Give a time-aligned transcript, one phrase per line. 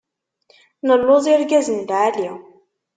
[0.87, 2.29] Nelluẓ irgazen lɛali.